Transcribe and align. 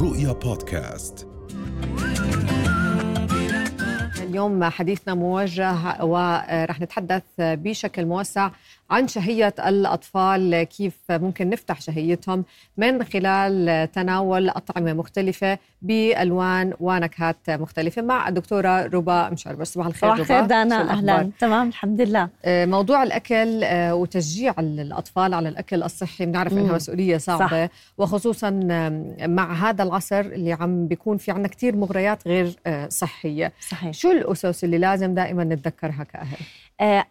رؤيا 0.00 0.32
بودكاست. 0.32 1.26
اليوم 4.22 4.64
حديثنا 4.64 5.14
موجه 5.14 6.04
ورح 6.04 6.80
نتحدث 6.80 7.22
بشكل 7.38 8.06
موسع 8.06 8.50
عن 8.90 9.08
شهية 9.08 9.54
الأطفال 9.66 10.62
كيف 10.62 10.94
ممكن 11.10 11.50
نفتح 11.50 11.80
شهيتهم 11.80 12.44
من 12.76 13.04
خلال 13.04 13.92
تناول 13.92 14.48
أطعمة 14.48 14.92
مختلفة 14.92 15.58
بألوان 15.82 16.72
ونكهات 16.80 17.50
مختلفة 17.50 18.02
مع 18.02 18.28
الدكتورة 18.28 18.86
ربا 18.86 19.30
مشعر 19.30 19.64
صباح 19.64 19.86
الخير 19.86 20.10
صباح 20.10 20.18
الخير 20.18 20.44
دانا 20.44 20.90
أهلا 20.90 21.30
تمام 21.38 21.68
الحمد 21.68 22.00
لله 22.00 22.28
آه، 22.44 22.66
موضوع 22.66 23.02
الأكل 23.02 23.64
آه، 23.64 23.94
وتشجيع 23.94 24.54
الأطفال 24.58 25.34
على 25.34 25.48
الأكل 25.48 25.82
الصحي 25.82 26.26
بنعرف 26.26 26.52
إنها 26.52 26.74
مسؤولية 26.74 27.16
صعبة 27.16 27.66
صح. 27.66 27.72
وخصوصا 27.98 28.50
مع 29.20 29.54
هذا 29.68 29.82
العصر 29.82 30.20
اللي 30.20 30.52
عم 30.52 30.86
بيكون 30.86 31.16
في 31.16 31.30
عنا 31.30 31.48
كتير 31.48 31.76
مغريات 31.76 32.28
غير 32.28 32.56
آه، 32.66 32.88
صحية 32.88 33.52
صحيح. 33.68 33.90
شو 33.90 34.10
الأسس 34.10 34.64
اللي 34.64 34.78
لازم 34.78 35.14
دائما 35.14 35.44
نتذكرها 35.44 36.04
كأهل؟ 36.04 36.36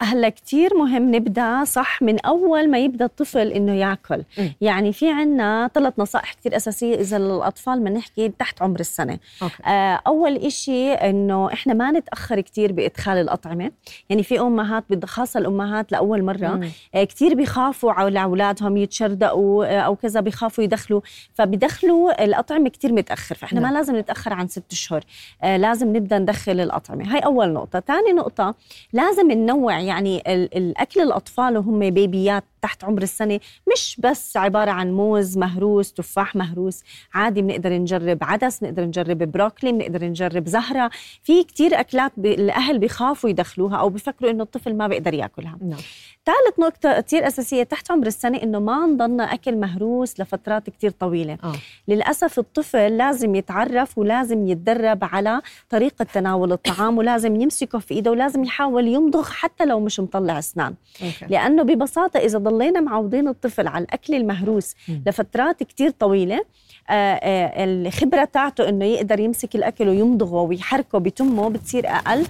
هلا 0.02 0.30
كثير 0.30 0.78
مهم 0.78 1.16
نبدأ 1.16 1.64
صح 1.64 2.02
من 2.02 2.20
أول 2.26 2.70
ما 2.70 2.78
يبدأ 2.78 3.06
الطفل 3.06 3.48
إنه 3.48 3.74
ياكل. 3.74 4.24
م. 4.38 4.48
يعني 4.62 4.94
في 4.94 5.12
عنا 5.12 5.70
ثلاث 5.74 5.94
نصائح 5.98 6.34
كثير 6.34 6.56
أساسية 6.56 6.96
إذا 6.96 7.18
الأطفال 7.18 7.84
ما 7.84 7.90
نحكي 7.90 8.30
تحت 8.30 8.62
عمر 8.62 8.80
السنة. 8.80 9.20
أوكي. 9.42 9.64
آه 9.66 10.02
أول 10.08 10.36
إشي 10.36 10.94
إنه 10.94 11.54
إحنا 11.54 11.74
ما 11.74 11.92
نتأخر 11.92 12.42
كثير 12.42 12.72
بإدخال 12.72 13.18
الأطعمة. 13.18 13.72
يعني 14.10 14.24
في 14.24 14.40
أمهات 14.40 15.06
خاصة 15.06 15.40
الأمهات 15.40 15.92
لأول 15.92 16.24
مرة 16.24 16.70
آه 16.96 17.04
كثير 17.04 17.34
بيخافوا 17.36 17.92
على 17.92 18.24
أولادهم 18.24 18.78
يتشردقوا 18.78 19.66
آه 19.66 19.80
أو 19.80 19.96
كذا 19.96 20.20
بيخافوا 20.20 20.64
يدخلوا. 20.64 21.02
فبيدخلوا 21.34 22.24
الأطعمة 22.24 22.70
كثير 22.70 22.94
متأخر. 22.94 23.36
فإحنا 23.36 23.60
نعم. 23.60 23.74
ما 23.74 23.78
لازم 23.78 23.96
نتأخر 23.96 24.34
عن 24.34 24.48
ست 24.48 24.72
اشهر 24.72 25.04
آه 25.44 25.58
لازم 25.58 25.96
نبدأ 25.96 26.20
ندخل 26.20 26.60
الأطعمة. 26.60 27.16
هاي 27.16 27.20
أول 27.20 27.54
نقطة. 27.54 27.80
ثاني 27.80 28.14
نقطة 28.14 28.56
لازم 28.94 29.32
ننوع 29.56 29.80
يعني 29.80 30.24
الأكل 30.58 31.02
الأطفال 31.02 31.58
وهم 31.58 31.90
بيبيات 31.90 32.44
تحت 32.66 32.84
عمر 32.84 33.02
السنة 33.02 33.40
مش 33.74 33.98
بس 34.00 34.38
عبارة 34.38 34.72
عن 34.72 34.92
موز 34.92 35.38
مهروس 35.38 35.94
تفاح 35.94 36.36
مهروس 36.36 36.84
عادي 37.14 37.42
بنقدر 37.42 37.74
نجرب 37.74 38.18
عدس 38.22 38.60
بنقدر 38.60 38.84
نجرب 38.86 39.18
بروكلي 39.18 39.72
بنقدر 39.72 40.06
نجرب 40.06 40.48
زهرة 40.48 40.90
في 41.24 41.44
كتير 41.44 41.80
أكلات 41.80 42.12
الأهل 42.18 42.80
بيخافوا 42.80 43.30
يدخلوها 43.30 43.78
أو 43.78 43.90
بيفكروا 43.90 44.32
إنه 44.32 44.44
الطفل 44.44 44.78
ما 44.78 44.88
بيقدر 44.88 45.14
ياكلها 45.14 45.58
نعم. 45.62 45.80
ثالث 46.26 46.60
نقطة 46.60 47.02
كثير 47.02 47.28
أساسية 47.28 47.64
تحت 47.64 47.92
عمر 47.92 48.08
السنة 48.08 48.44
إنه 48.44 48.60
ما 48.60 48.86
نضلنا 48.86 49.34
أكل 49.34 49.56
مهروس 49.58 50.20
لفترات 50.20 50.70
كثير 50.70 50.92
طويلة 50.92 51.38
آه. 51.44 51.54
للأسف 51.88 52.40
الطفل 52.40 52.98
لازم 52.98 53.36
يتعرف 53.36 53.98
ولازم 53.98 54.48
يتدرب 54.48 55.04
على 55.04 55.42
طريقة 55.70 56.06
تناول 56.06 56.52
الطعام 56.52 56.98
ولازم 56.98 57.42
يمسكه 57.42 57.80
في 57.80 57.94
إيده 57.94 58.12
ولازم 58.12 58.44
يحاول 58.44 58.88
يمضغ 58.88 59.30
حتى 59.30 59.66
لو 59.66 59.80
مش 59.80 60.00
مطلع 60.00 60.40
أسنان 60.40 60.74
أوكي. 61.02 61.26
لأنه 61.30 61.64
ببساطة 61.64 62.18
إذا 62.18 62.40
ضلينا 62.58 62.80
معوضين 62.80 63.28
الطفل 63.28 63.68
على 63.68 63.84
الأكل 63.84 64.16
المهروس 64.16 64.76
م. 64.88 64.92
لفترات 65.06 65.64
كثير 65.64 65.90
طويلة. 65.90 66.46
آه، 66.90 66.94
آه، 66.94 67.66
الخبرة 67.66 68.24
تاعته 68.24 68.70
إنه 68.70 68.86
يقدر 68.86 69.20
يمسك 69.20 69.56
الأكل 69.56 69.90
ويمضغه 69.90 70.42
ويحركه 70.42 70.98
بتمه 71.00 71.50
بتصير 71.50 71.88
أقل. 71.88 72.26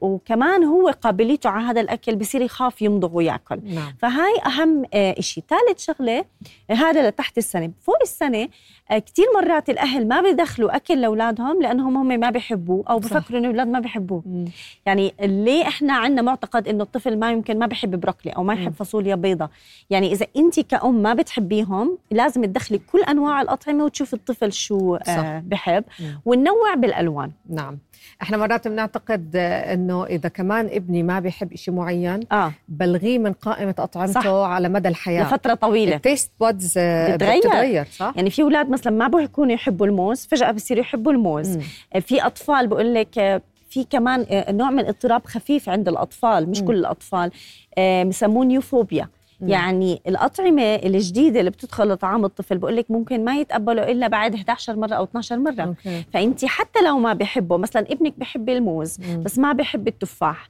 وكمان 0.00 0.64
هو 0.64 0.88
قابليته 0.88 1.50
على 1.50 1.64
هذا 1.66 1.80
الأكل 1.80 2.16
بصير 2.16 2.40
يخاف 2.40 2.82
يمضغ 2.82 3.16
ويأكل. 3.16 3.60
نعم. 3.64 3.94
فهاي 3.98 4.32
أهم 4.46 4.84
آه، 4.94 5.20
شيء 5.20 5.44
ثالث 5.48 5.84
شغلة 5.84 6.24
هذا 6.70 7.08
لتحت 7.08 7.38
السنة. 7.38 7.70
فوق 7.80 8.02
السنة 8.02 8.48
كثير 8.90 9.26
مرات 9.34 9.70
الأهل 9.70 10.08
ما 10.08 10.22
بيدخلوا 10.22 10.76
أكل 10.76 11.00
لأولادهم 11.00 11.62
لأنهم 11.62 11.96
هم 11.96 12.20
ما 12.20 12.30
بيحبوه 12.30 12.84
أو 12.90 12.98
بفكروا 12.98 13.38
إنه 13.38 13.48
الأولاد 13.48 13.66
ما 13.66 13.80
بيحبوه. 13.80 14.46
يعني 14.86 15.14
ليه 15.20 15.68
إحنا 15.68 15.92
عندنا 15.92 16.22
معتقد 16.22 16.68
إنه 16.68 16.82
الطفل 16.82 17.18
ما 17.18 17.32
يمكن 17.32 17.58
ما 17.58 17.66
بيحب 17.66 18.00
بروكلي 18.00 18.32
أو 18.32 18.42
ما 18.42 18.54
يحب 18.54 18.72
فاصوليا 18.72 19.14
بيضة 19.34 19.50
يعني 19.90 20.12
إذا 20.12 20.26
انت 20.36 20.60
كأم 20.60 21.02
ما 21.02 21.14
بتحبيهم 21.14 21.98
لازم 22.10 22.44
تدخلي 22.44 22.78
كل 22.78 23.02
أنواع 23.02 23.42
الأطعمة 23.42 23.84
وتشوفي 23.84 24.14
الطفل 24.14 24.52
شو 24.52 24.98
صح. 25.06 25.08
آه 25.08 25.42
بحب 25.46 25.84
وننوع 26.24 26.74
بالألوان 26.74 27.30
نعم 27.48 27.78
إحنا 28.22 28.36
مرات 28.36 28.68
بنعتقد 28.68 29.36
إنه 29.36 30.04
إذا 30.04 30.28
كمان 30.28 30.66
ابني 30.66 31.02
ما 31.02 31.20
بيحب 31.20 31.56
شيء 31.56 31.74
معين 31.74 32.20
آه. 32.32 32.52
بلغيه 32.68 33.18
من 33.18 33.32
قائمة 33.32 33.74
أطعمته 33.78 34.12
صح. 34.20 34.26
على 34.26 34.68
مدى 34.68 34.88
الحياة 34.88 35.22
لفترة 35.24 35.54
طويلة 35.54 35.96
ال 35.96 36.02
taste 36.02 36.30
buds 36.40 36.68
بتتغير. 36.78 37.38
بتتغير 37.38 37.84
صح 37.84 38.12
يعني 38.16 38.30
في 38.30 38.42
أولاد 38.42 38.70
مثلا 38.70 38.92
ما 38.92 39.08
بيكونوا 39.08 39.52
يحبوا 39.52 39.86
الموز 39.86 40.26
فجأة 40.30 40.50
بصيروا 40.50 40.80
يحبوا 40.80 41.12
الموز 41.12 41.56
مم. 41.56 42.00
في 42.00 42.26
أطفال 42.26 42.66
بقول 42.66 42.94
لك 42.94 43.42
في 43.70 43.84
كمان 43.90 44.26
نوع 44.48 44.70
من 44.70 44.86
اضطراب 44.86 45.26
خفيف 45.26 45.68
عند 45.68 45.88
الأطفال 45.88 46.50
مش 46.50 46.60
مم. 46.60 46.66
كل 46.66 46.74
الأطفال 46.74 47.30
بسموه 48.08 48.44
neophobia 48.44 49.08
يعني 49.42 50.02
الأطعمة 50.06 50.62
الجديدة 50.62 51.40
اللي 51.40 51.50
بتدخل 51.50 51.88
لطعام 51.88 52.24
الطفل 52.24 52.58
بقول 52.58 52.76
لك 52.76 52.90
ممكن 52.90 53.24
ما 53.24 53.36
يتقبله 53.36 53.90
إلا 53.90 54.08
بعد 54.08 54.34
11 54.34 54.76
مرة 54.76 54.94
أو 54.94 55.04
12 55.04 55.38
مرة 55.38 55.62
okay. 55.62 56.04
فأنت 56.12 56.44
حتى 56.44 56.80
لو 56.82 56.98
ما 56.98 57.12
بحبه 57.12 57.56
مثلا 57.56 57.92
ابنك 57.92 58.14
بحب 58.18 58.48
الموز 58.48 59.00
مم. 59.00 59.22
بس 59.22 59.38
ما 59.38 59.52
بحب 59.52 59.88
التفاح 59.88 60.48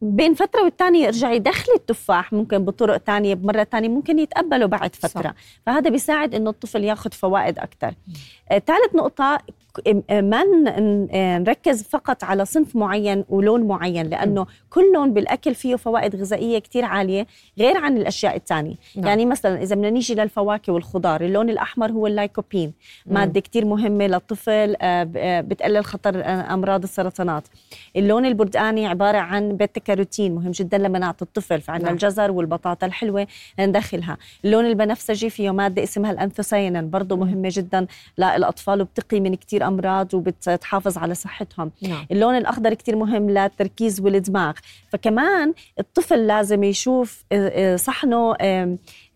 بين 0.00 0.34
فترة 0.34 0.64
والتانية 0.64 1.06
يرجع 1.06 1.32
يدخل 1.32 1.72
التفاح 1.76 2.32
ممكن 2.32 2.64
بطرق 2.64 2.96
تانية 2.96 3.34
بمرة 3.34 3.62
تانية 3.62 3.88
ممكن 3.88 4.18
يتقبله 4.18 4.66
بعد 4.66 4.94
فترة 4.94 5.22
صح. 5.22 5.34
فهذا 5.66 5.90
بيساعد 5.90 6.34
إنه 6.34 6.50
الطفل 6.50 6.84
ياخذ 6.84 7.10
فوائد 7.12 7.58
أكثر 7.58 7.94
ثالث 8.50 8.94
نقطة 8.94 9.38
ما 10.10 10.44
نركز 11.38 11.82
فقط 11.82 12.24
على 12.24 12.44
صنف 12.44 12.76
معين 12.76 13.24
ولون 13.28 13.62
معين 13.62 14.06
لأنه 14.06 14.46
كل 14.70 14.92
لون 14.94 15.12
بالأكل 15.12 15.54
فيه 15.54 15.76
فوائد 15.76 16.16
غذائية 16.16 16.58
كثير 16.58 16.84
عالية 16.84 17.26
غير 17.58 17.76
عن 17.76 17.96
الأشياء 17.96 18.36
الثانية 18.36 18.74
نعم. 18.96 19.06
يعني 19.06 19.26
مثلا 19.26 19.62
إذا 19.62 19.74
بدنا 19.74 19.90
نيجي 19.90 20.14
للفواكه 20.14 20.72
والخضار 20.72 21.20
اللون 21.20 21.50
الأحمر 21.50 21.90
هو 21.92 22.06
اللايكوبين 22.06 22.72
مادة 23.06 23.40
كثير 23.40 23.64
مهمة 23.64 24.06
للطفل 24.06 24.76
آه، 24.80 25.10
آه، 25.16 25.40
بتقلل 25.40 25.84
خطر 25.84 26.20
آه، 26.24 26.54
أمراض 26.54 26.82
السرطانات. 26.82 27.48
اللون 27.96 28.26
البرتقاني 28.26 28.86
عبارة 28.86 29.18
عن 29.18 29.56
beta 29.56 29.80
carotene 29.80 30.34
مهم 30.34 30.50
جدا 30.50 30.78
لمناعه 30.78 31.16
الطفل 31.22 31.60
فعندنا 31.60 31.84
نعم. 31.84 31.94
الجزر 31.94 32.30
والبطاطا 32.30 32.86
الحلوة 32.86 33.26
ندخلها. 33.60 34.16
اللون 34.44 34.66
البنفسجي 34.66 35.30
فيه 35.30 35.50
مادة 35.50 35.82
اسمها 35.82 36.10
ال 36.10 36.17
anthocyanin 36.17 36.90
برضه 36.90 37.16
مهمة 37.16 37.48
جدا 37.52 37.86
للأطفال 38.18 38.80
وبتقي 38.80 39.20
من 39.20 39.34
كثير 39.62 39.68
امراض 39.68 40.14
وبتحافظ 40.14 40.98
على 40.98 41.14
صحتهم 41.14 41.70
نعم. 41.82 42.06
اللون 42.10 42.36
الأخضر 42.36 42.74
كتير 42.74 42.96
مهم 42.96 43.30
للتركيز 43.30 44.00
والدماغ 44.00 44.52
فكمان 44.88 45.54
الطفل 45.78 46.26
لازم 46.26 46.64
يشوف 46.64 47.24
آه، 47.32 47.74
آه، 47.74 47.76
صحنه 47.76 48.34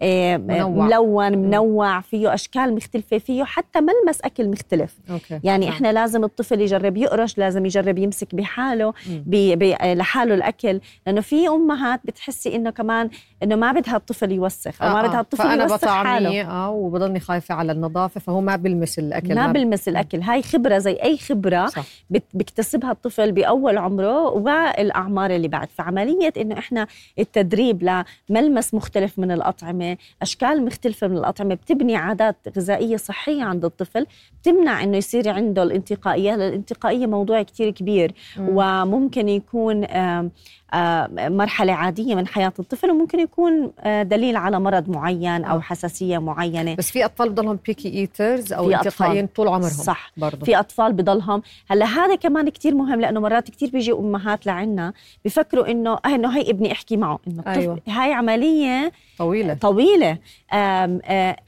منوع. 0.02 0.86
ملون 0.86 1.38
منوع 1.38 2.00
فيه 2.00 2.34
أشكال 2.34 2.74
مختلفة 2.74 3.18
فيه 3.18 3.44
حتى 3.44 3.80
ملمس 3.80 4.20
أكل 4.20 4.48
مختلف. 4.48 4.96
okay. 5.10 5.40
يعني. 5.44 5.68
إحنا 5.68 5.92
لازم 5.92 6.24
الطفل 6.24 6.60
يجرب 6.60 6.96
يقرش 6.96 7.38
لازم 7.38 7.66
يجرب 7.66 7.98
يمسك 7.98 8.34
بحاله 8.34 8.92
بي 9.26 9.56
بي 9.56 9.76
لحاله 9.82 10.34
الأكل. 10.34 10.80
لأنه 11.06 11.20
في 11.20 11.48
أمهات 11.48 12.00
بتحسي 12.04 12.56
إنه 12.56 12.70
كمان 12.70 13.10
إنه 13.42 13.56
ما 13.56 13.72
بدها 13.72 13.96
الطفل 13.96 14.32
يوسخ 14.32 14.82
أو 14.82 14.88
ما 14.88 15.04
آه 15.04 15.08
بدها 15.08 15.20
الطفل 15.20 15.42
فأنا 15.42 15.62
يوسخ 15.62 15.88
حاله. 15.88 16.42
آه 16.42 16.70
وبضلني 16.70 17.20
خايفة 17.20 17.54
على 17.54 17.72
النظافة 17.72 18.20
فهو 18.20 18.40
ما 18.40 18.56
بلمس 18.56 18.98
الأكل 18.98 19.34
ما 19.34 19.52
بلمس 19.52 19.88
الأكل. 19.88 20.20
هاي 20.20 20.42
خبرة 20.42 20.78
زي 20.78 20.92
أي 20.92 21.18
خبرة 21.18 21.66
صح. 21.66 21.84
بيكتسبها 22.10 22.90
الطفل 22.90 23.32
بأول 23.32 23.78
عمره 23.78 24.22
والأعمار 24.22 25.30
اللي 25.30 25.48
بعد. 25.48 25.68
فعملية 25.70 26.32
إنه 26.36 26.58
إحنا 26.58 26.86
التدريب 27.18 28.04
لملمس 28.30 28.74
مختلف 28.74 29.18
من 29.18 29.30
الأطعمة 29.30 29.85
أشكال 30.22 30.64
مختلفة 30.64 31.08
من 31.08 31.16
الأطعمة 31.18 31.54
بتبني 31.54 31.96
عادات 31.96 32.36
غذائية 32.56 32.96
صحية 32.96 33.42
عند 33.42 33.64
الطفل 33.64 34.06
بتمنع 34.42 34.82
إنه 34.82 34.96
يصير 34.96 35.28
عنده 35.28 35.62
الانتقائية 35.62 36.34
الانتقائية 36.34 37.06
موضوع 37.06 37.42
كتير 37.42 37.70
كبير 37.70 38.12
مم. 38.36 38.48
وممكن 38.50 39.28
يكون 39.28 39.84
مرحلة 41.28 41.72
عادية 41.72 42.14
من 42.14 42.26
حياة 42.26 42.52
الطفل 42.58 42.90
وممكن 42.90 43.20
يكون 43.20 43.72
آه، 43.80 44.02
دليل 44.02 44.36
على 44.36 44.60
مرض 44.60 44.90
معين 44.90 45.44
أو 45.44 45.56
آه. 45.56 45.60
حساسية 45.60 46.18
معينة 46.18 46.74
بس 46.74 46.90
في 46.90 47.04
أطفال 47.04 47.30
بضلهم 47.30 47.58
بيكي 47.66 47.88
إيترز 47.88 48.52
أو 48.52 48.70
انتقائيين 48.70 49.26
طول 49.26 49.48
عمرهم 49.48 49.68
صح 49.68 50.12
برضو. 50.16 50.44
في 50.44 50.58
أطفال 50.58 50.92
بضلهم 50.92 51.42
هلأ 51.70 51.86
هذا 51.86 52.14
كمان 52.14 52.48
كتير 52.48 52.74
مهم 52.74 53.00
لأنه 53.00 53.20
مرات 53.20 53.50
كتير 53.50 53.70
بيجي 53.70 53.92
أمهات 53.92 54.46
لعنا 54.46 54.92
بفكروا 55.24 55.70
إنه 55.70 55.98
إنه 56.06 56.36
هي 56.36 56.50
ابني 56.50 56.72
أحكي 56.72 56.96
معه 56.96 57.18
إنه 57.28 57.42
أيوة. 57.46 57.80
هاي 57.88 58.12
عملية 58.12 58.92
طويلة 59.18 59.54
طويلة 59.54 60.18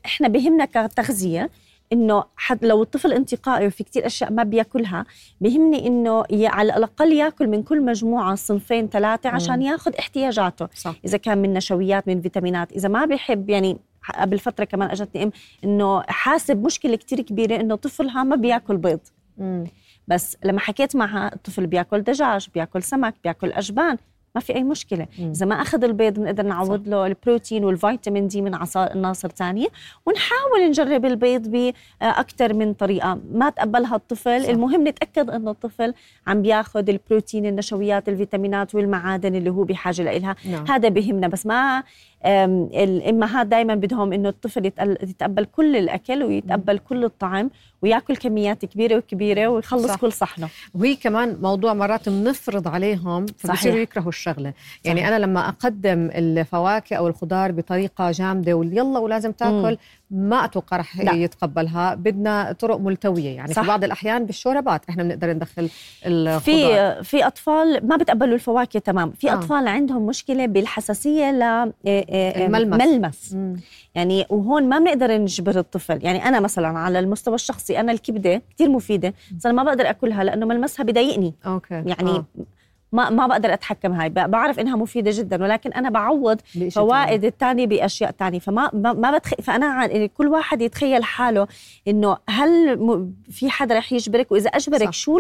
إحنا 0.05 0.29
بهمنا 0.29 0.65
كتغذية 0.65 1.51
إنه 1.93 2.25
حد 2.37 2.65
لو 2.65 2.83
الطفل 2.83 3.13
انتقائي 3.13 3.67
وفي 3.67 3.85
كتير 3.85 4.07
أشياء 4.07 4.33
ما 4.33 4.43
بياكلها 4.43 5.05
بهمني 5.41 5.87
إنه 5.87 6.25
على 6.33 6.77
الأقل 6.77 7.13
ياكل 7.13 7.47
من 7.47 7.63
كل 7.63 7.83
مجموعة 7.83 8.35
صنفين 8.35 8.89
ثلاثة 8.89 9.31
عشان 9.31 9.63
ياخذ 9.63 9.95
احتياجاته. 9.99 10.69
صح. 10.75 10.95
إذا 11.05 11.19
كان 11.19 11.39
من 11.39 11.53
نشويات 11.53 12.09
من 12.09 12.21
فيتامينات. 12.21 12.73
إذا 12.73 12.89
ما 12.89 13.05
بيحب 13.05 13.51
يعني 13.51 13.79
قبل 14.15 14.39
فترة 14.39 14.65
كمان 14.65 14.91
أجتني 14.91 15.23
أم 15.23 15.33
إنه 15.65 16.03
حاسب 16.03 16.65
مشكلة 16.65 16.97
كتير 16.97 17.21
كبيرة 17.21 17.61
إنه 17.61 17.75
طفلها 17.75 18.23
ما 18.23 18.37
بياكل 18.37 18.77
بيض. 18.77 19.01
مم. 19.39 19.65
بس 20.09 20.37
لما 20.45 20.61
حكيت 20.61 20.97
معها 20.97 21.35
الطفل 21.35 21.67
بياكل 21.67 22.03
دجاج 22.03 22.49
بياكل 22.55 22.83
سمك 22.83 23.15
بياكل 23.25 23.53
أجبان. 23.53 23.97
ما 24.35 24.41
في 24.41 24.55
أي 24.55 24.65
مشكلة. 24.65 25.07
إذا 25.19 25.47
ما 25.47 25.55
أخذ 25.55 25.85
البيض 25.85 26.15
بنقدر 26.15 26.43
نعوض 26.43 26.89
له 26.89 27.07
البروتين 27.07 27.65
والفيتامين 27.65 28.29
دي 28.29 28.43
من 28.43 28.55
عناصر 28.55 29.29
ثانية. 29.29 29.67
ونحاول 30.07 30.69
نجرب 30.69 31.05
البيض 31.05 31.73
باكثر 32.01 32.55
من 32.55 32.73
طريقة. 32.75 33.19
ما 33.33 33.51
تقبلها 33.51 33.97
الطفل. 33.97 34.43
صح. 34.43 34.49
المهم 34.49 34.89
نتأكد 34.89 35.31
إنه 35.31 35.51
الطفل 35.51 35.95
عم 36.27 36.43
بياخذ 36.43 36.89
البروتين 36.89 37.47
النشويات 37.47 38.09
الفيتامينات 38.09 38.75
والمعادن 38.75 39.35
اللي 39.35 39.51
هو 39.51 39.65
بحاجة 39.65 40.03
لها 40.03 40.37
نعم. 40.51 40.65
هذا 40.69 40.89
بهمنا. 40.89 41.29
بس 41.29 41.47
ما 41.47 41.83
الامهات 42.25 43.47
دائما 43.47 43.75
بدهم 43.75 44.13
إنه 44.13 44.29
الطفل 44.29 44.67
يتقبل 44.67 45.45
كل 45.45 45.77
الأكل 45.77 46.23
ويتقبل 46.23 46.79
كل 46.79 47.05
الطعم 47.05 47.51
ويأكل 47.83 48.17
كميات 48.17 48.65
كبيرة 48.65 48.97
وكبيرة 48.97 49.47
ويخلص 49.49 49.87
صح. 49.87 50.01
كل 50.01 50.13
صحنه 50.13 50.49
وهي 50.75 50.97
كمان 50.97 51.37
موضوع 51.41 51.75
مرات 51.75 52.09
بنفرض 52.09 52.69
عليهم 52.69 53.27
فبصيروا. 53.27 53.79
يكرهوا 53.79 54.09
الشغلة 54.09 54.53
يعني 54.85 55.01
صحيح. 55.01 55.13
أنا 55.13 55.19
لما 55.25 55.49
أقدم 55.49 56.11
الفواكه 56.15 56.97
أو 56.97 57.07
الخضار 57.09 57.53
بطريقة 57.53 58.11
جامدة 58.11 58.55
ويلا 58.55 58.99
ولازم 58.99 59.33
تأكل 59.33 59.79
ما 60.11 60.45
أتوقع 60.45 60.77
رح 60.77 61.01
لا. 61.01 61.13
يتقبلها 61.13 61.95
بدنا 61.95 62.53
طرق 62.53 62.77
ملتوية 62.81 63.37
يعني 63.37 63.55
صح. 63.55 63.63
في 63.63 63.69
بعض 63.69 63.85
الأحيان 63.85 64.27
بالشوربات 64.27 64.83
إحنا 64.89 65.03
بنقدر 65.03 65.33
ندخل 65.33 65.69
الخضار 66.07 66.41
في 66.41 67.05
في 67.05 67.27
أطفال 67.27 67.89
ما 67.89 67.97
بتقبلوا 67.97 68.35
الفواكه 68.35 68.79
تمام 68.79 69.11
في 69.11 69.31
آه. 69.31 69.33
آه. 69.33 69.35
أطفال 69.35 69.69
عندهم 69.69 70.07
مشكلة 70.07 70.47
بالحساسية 70.47 71.31
ل 71.31 71.73
الملمس. 71.87 72.81
ملمس 72.81 73.33
مم. 73.35 73.57
يعني 73.95 74.27
وهون 74.31 74.69
ما 74.69 74.79
بنقدر 74.79 75.17
نجبر 75.19 75.59
الطفل 75.59 75.99
يعني 76.05 76.25
أنا 76.25 76.41
مثلا 76.41 76.79
على 76.79 76.99
المستوى 76.99 77.35
الشخصي 77.35 77.81
أنا 77.81 77.93
الكبدة 77.93 78.43
كثير 78.55 78.69
مفيدة 78.69 79.15
بس 79.37 79.47
أنا 79.47 79.55
ما 79.55 79.63
بقدر 79.63 79.91
أكلها 79.91 80.25
لأنه 80.25 80.47
ملمسها 80.47 80.85
بضايقني 80.85 81.35
أوكي 81.47 81.75
يعني 81.75 82.11
آه. 82.11 82.27
ما 82.93 83.11
ما 83.11 83.27
بقدر 83.27 83.53
أتحكم 83.55 83.93
هاي 83.93 84.09
بعرف 84.09 84.59
إنها 84.61 84.77
مفيدة 84.77 85.11
جدا 85.15 85.43
ولكن 85.43 85.73
أنا 85.73 85.91
بعوض 85.91 86.41
فوائد 86.71 87.25
الثانية 87.25 87.67
بأشياء 87.67 88.11
ثانية 88.19 88.39
فما 88.39 88.71
ما 88.75 89.19
بتخ... 89.19 89.31
فأنا 89.43 89.67
ع- 89.67 90.07
كل 90.07 90.29
واحد 90.29 90.63
يتخيل 90.63 91.05
حاله 91.05 91.47
إنه 91.89 92.17
هل 92.29 92.77
م... 92.81 93.13
في 93.31 93.51
حدا 93.51 93.75
رح 93.79 93.93
يجبرك 93.93 94.33
وإذا 94.33 94.49
أجبرك 94.51 94.85
صح. 94.85 94.93
شو 94.93 95.19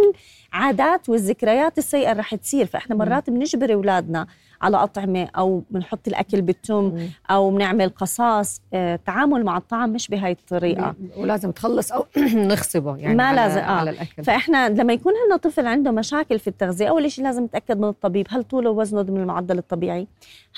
العادات 0.54 1.08
والذكريات 1.08 1.78
السيئة 1.78 2.12
رح 2.12 2.34
تصير 2.34 2.66
فإحنا. 2.66 2.96
مرات 2.96 3.30
بنجبر 3.30 3.72
أولادنا 3.74 4.26
على 4.62 4.76
أطعمة 4.76 5.28
أو 5.36 5.62
بنحط 5.70 6.08
الأكل 6.08 6.42
بالتم. 6.42 6.98
أو 7.30 7.50
بنعمل 7.50 7.88
قصاص 7.88 8.60
آه، 8.74 8.96
تعامل 9.06 9.44
مع 9.44 9.56
الطعام 9.56 9.90
مش 9.92 10.08
بهاي 10.08 10.32
الطريقة. 10.32 10.94
ولازم 11.16 11.50
تخلص 11.50 11.92
أو 11.92 12.04
نخصبه 12.52 12.96
يعني 12.96 13.14
ما 13.14 13.24
على 13.24 13.36
لازم- 13.36 13.58
آه. 13.60 13.62
على 13.62 13.90
الأكل. 13.90 14.24
فإحنا 14.24 14.68
لما 14.68 14.92
يكون 14.92 15.12
عندنا 15.22 15.36
طفل 15.36 15.66
عنده 15.66 15.90
مشاكل 15.90 16.38
في 16.38 16.48
التغذية 16.48 16.86
أول 16.88 17.10
شيء 17.10 17.24
لازم 17.24 17.44
نتاكد 17.44 17.78
من 17.78 17.88
الطبيب 17.88 18.26
هل 18.30 18.42
طوله 18.44 18.70
ووزنه 18.70 19.02
ضمن 19.02 19.20
المعدل 19.20 19.58
الطبيعي؟ 19.58 20.06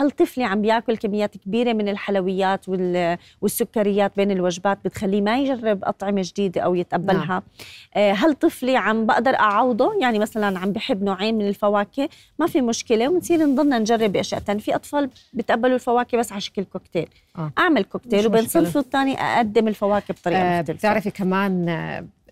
هل 0.00 0.11
طفلي 0.11 0.44
عم 0.44 0.62
بياكل 0.62 0.96
كميات 0.96 1.37
كبيرة 1.37 1.73
من 1.73 1.88
الحلويات 1.88 2.69
وال- 2.69 3.19
والسكريات 3.41 4.12
بين 4.17 4.31
الوجبات 4.31 4.79
بتخليه 4.85 5.20
ما 5.20 5.38
يجرب 5.38 5.85
أطعمة 5.85 6.23
جديدة 6.25 6.61
أو 6.61 6.75
يتقبلها؟ 6.75 7.43
آه، 7.94 8.12
هل 8.12 8.35
طفلي 8.35 8.76
عم 8.76 9.06
بقدر 9.06 9.35
أعوضه؟ 9.35 9.94
يعني 10.00 10.19
مثلا 10.19 10.58
عم 10.58 10.73
بحب 10.73 11.03
نوعين 11.03 11.38
من 11.38 11.49
الفواكه 11.49 12.08
ما 12.38 12.46
في 12.46 12.61
مشكلة 12.61 13.08
ونصير 13.08 13.46
نضلنا 13.46 13.79
نجرب 13.91 14.13
باشياء 14.13 14.41
ثانية 14.41 14.61
في 14.61 14.75
أطفال 14.75 15.11
بتقبلوا 15.33 15.75
الفواكه 15.75 16.19
بس 16.19 16.33
على 16.33 16.41
شكل 16.41 16.65
كوكتيل 16.65 17.09
آه. 17.39 17.53
أعمل 17.59 17.85
كوكتيل 17.85 18.27
وبين 18.27 18.43
مشكلة. 18.45 18.65
صنفه 18.65 18.81
الثاني 18.81 19.15
أقدم 19.21 19.69
الفواكه 19.69 20.15
بطريقة 20.15 20.41
آه 20.41 20.61
مختلفة 20.61 20.79
بتعرفي 20.79 21.11
كمان 21.11 21.69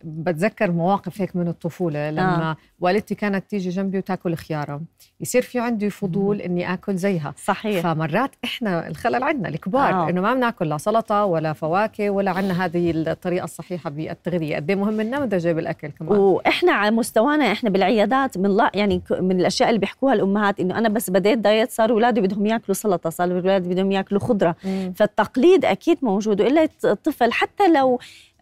بتذكر 0.05 0.71
مواقف 0.71 1.21
هيك 1.21 1.37
من 1.37 1.49
الطفولة 1.49 2.11
لما 2.11 2.51
آه. 2.51 2.57
والدتي 2.81 3.15
كانت 3.15 3.51
تيجي 3.51 3.71
جنبي 3.71 3.99
وتاكل 3.99 4.35
خيارة. 4.35 4.81
يصير 5.21 5.43
في 5.43 5.59
عندي 5.59 5.91
فضول 5.91 6.41
إني 6.41 6.73
آكل 6.73 6.97
زيها. 6.97 7.35
صحيح. 7.45 7.83
فمرات 7.83 8.31
إحنا 8.45 8.89
الخلل 8.89 9.23
عندنا 9.23 9.49
الكبار 9.49 9.93
آه. 9.93 10.11
إنه 10.11 10.21
ما 10.21 10.35
بناكل 10.35 10.69
لا 10.69 10.79
سلطة 10.79 11.25
ولا 11.25 11.53
فواكه 11.53 12.11
ولا 12.11 12.31
عندنا 12.31 12.65
هذه 12.65 12.91
الطريقة 12.91 13.45
الصحيحة 13.45 13.91
بالتغذية. 13.91 14.57
قد 14.57 14.71
إيه 14.71 14.77
مهم 14.77 15.01
النمذجة 15.01 15.53
بالأكل 15.53 15.89
كمان. 15.89 16.19
وإحنا 16.19 16.73
على 16.73 16.91
مستوانا 16.91 17.53
إحنا 17.53 17.71
بالعيادات 17.71 18.39
من 18.39 18.57
لا 18.57 18.71
يعني 18.75 19.03
من 19.21 19.41
الأشياء 19.41 19.69
اللي 19.69 19.81
بيحكوها 19.81 20.15
الأمهات 20.15 20.61
إنه 20.61 20.79
أنا 20.79 20.89
بس 20.89 21.11
بديت 21.11 21.39
دايت 21.39 21.71
صار 21.71 21.91
أولادي 21.91 22.21
بدهم 22.21 22.47
يأكلوا 22.47 22.75
سلطة 22.75 23.11
صار 23.11 23.33
أولادي 23.33 23.69
بدهم 23.69 23.93
يأكلوا 23.93 24.21
خضرة. 24.21 24.57
مم. 24.65 24.93
فالتقليد 24.97 25.65
أكيد 25.65 25.99
موجود 26.03 26.41
وإلا 26.41 26.69
الطفل 26.85 27.33
حتى 27.33 27.73
لو 27.73 27.99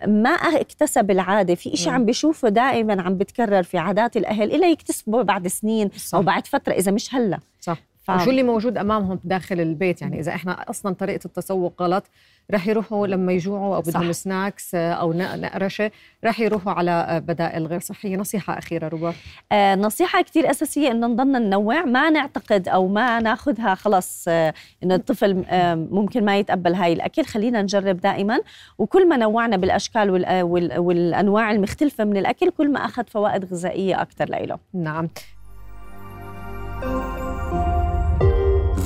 ما 0.06 0.30
اكتسب 0.30 1.10
العادة 1.10 1.54
في 1.54 1.74
إشي. 1.74 1.90
عم 1.90 2.04
بيشوفه 2.04 2.48
دائما 2.48 3.02
عم 3.02 3.18
بتكرر 3.18 3.62
في 3.62 3.78
عادات 3.78 4.16
الأهل 4.16 4.54
الا 4.54 4.70
يكتسبه 4.70 5.22
بعد 5.22 5.48
سنين 5.48 5.90
صح. 5.96 6.14
أو 6.14 6.22
بعد 6.22 6.46
فترة 6.46 6.72
إذا 6.72 6.92
مش 6.92 7.14
هلأ 7.14 7.38
صح 7.60 7.78
وشو 8.14 8.30
اللي 8.30 8.42
موجود 8.42 8.78
أمامهم 8.78 9.20
داخل 9.24 9.60
البيت؟ 9.60 10.02
يعني 10.02 10.20
إذا 10.20 10.34
إحنا 10.34 10.70
أصلا 10.70 10.94
طريقة 10.94 11.20
التسوق 11.24 11.82
غلط 11.82 12.04
رح 12.50 12.66
يروحوا 12.68 13.06
لما 13.06 13.32
يجوعوا 13.32 13.76
أو 13.76 13.80
بدهم. 13.80 14.12
سناكس 14.12 14.74
آه، 14.74 14.92
أو 14.92 15.12
نقرشة 15.12 15.90
رح 16.24 16.40
يروحوا 16.40 16.72
على 16.72 16.90
آه، 16.90 17.18
بدائل 17.18 17.66
غير 17.66 17.80
صحية. 17.80 18.16
نصيحة 18.16 18.58
أخيرة 18.58 18.88
ربا 18.88 19.12
آه، 19.52 19.74
نصيحة 19.74 20.22
كتير 20.22 20.50
أساسية 20.50 20.90
إنه 20.90 21.06
نضلنا 21.06 21.38
ننوع 21.38 21.84
ما 21.84 22.10
نعتقد 22.10 22.68
أو 22.68 22.88
ما 22.88 23.20
ناخذها 23.20 23.74
خلص 23.74 24.24
آه، 24.28 24.54
إنه 24.82 24.94
الطفل 24.94 25.44
آه، 25.48 25.74
ممكن 25.74 26.24
ما 26.24 26.38
يتقبل 26.38 26.74
هاي 26.74 26.92
الأكل. 26.92 27.24
خلينا 27.24 27.62
نجرب 27.62 28.00
دائما. 28.00 28.38
وكل 28.78 29.08
ما 29.08 29.16
نوعنا 29.16 29.56
بالأشكال 29.56 30.10
وال- 30.10 30.24
آه، 30.24 30.42
وال- 30.42 30.78
والأنواع 30.78 31.50
المختلفة 31.50 32.04
من 32.04 32.16
الأكل 32.16 32.50
كل 32.50 32.72
ما 32.72 32.84
أخذ 32.84 33.04
فوائد 33.06 33.44
غذائية 33.44 34.02
أكثر 34.02 34.28
له 34.30 34.58
نعم. 34.74 35.08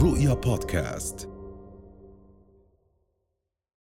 رؤيا 0.01 0.35
بودكاست. 0.35 1.30